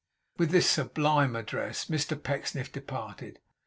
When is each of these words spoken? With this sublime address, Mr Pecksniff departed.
With 0.39 0.49
this 0.49 0.67
sublime 0.67 1.35
address, 1.35 1.85
Mr 1.85 2.17
Pecksniff 2.19 2.71
departed. 2.71 3.37